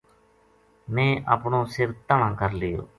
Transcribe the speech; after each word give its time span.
میں 0.93 1.11
اپنو 1.33 1.59
سِر 1.73 1.87
تَنہا 2.07 2.27
ں 2.31 2.37
کر 2.39 2.51
لیو 2.61 2.79